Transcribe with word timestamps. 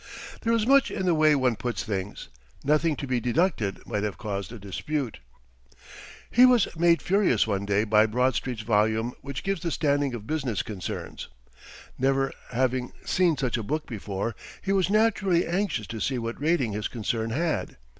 There 0.41 0.51
is 0.53 0.65
much 0.65 0.89
in 0.89 1.05
the 1.05 1.13
way 1.13 1.35
one 1.35 1.55
puts 1.55 1.83
things. 1.83 2.29
"Nothing 2.63 2.95
to 2.95 3.05
be 3.05 3.19
deducted" 3.19 3.85
might 3.85 4.01
have 4.01 4.17
caused 4.17 4.51
a 4.51 4.57
dispute. 4.57 5.19
[Illustration: 5.19 5.69
THOMAS 5.69 6.31
MORRISON 6.31 6.39
CARNEGIE] 6.39 6.41
He 6.41 6.45
was 6.89 6.91
made 6.95 7.01
furious 7.03 7.45
one 7.45 7.65
day 7.67 7.83
by 7.83 8.05
Bradstreet's 8.07 8.63
volume 8.63 9.13
which 9.21 9.43
gives 9.43 9.61
the 9.61 9.69
standing 9.69 10.15
of 10.15 10.25
business 10.25 10.63
concerns. 10.63 11.27
Never 11.99 12.31
having 12.49 12.93
seen 13.05 13.37
such 13.37 13.57
a 13.57 13.61
book 13.61 13.85
before, 13.85 14.33
he 14.63 14.71
was 14.71 14.89
naturally 14.89 15.45
anxious 15.45 15.85
to 15.85 15.99
see 15.99 16.17
what 16.17 16.41
rating 16.41 16.71
his 16.71 16.87
concern 16.87 17.29
had. 17.29 17.77